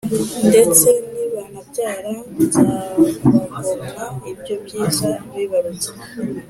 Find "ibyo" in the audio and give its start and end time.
4.31-4.55